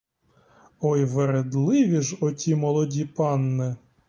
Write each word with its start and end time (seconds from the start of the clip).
Ой 0.79 1.05
вередливі 1.05 2.01
ж 2.01 2.17
оті 2.21 2.55
молоді 2.55 3.05
панни! 3.05 3.75